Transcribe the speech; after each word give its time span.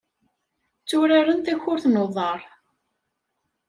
Tturaren 0.87 1.39
takurt 1.45 1.85
n 1.87 2.01
uḍar. 2.03 2.41